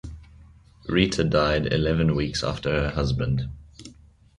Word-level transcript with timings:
Rita 0.89 1.23
died 1.23 1.71
eleven 1.71 2.15
weeks 2.15 2.43
after 2.43 2.71
her 2.71 2.89
husband. 2.89 3.47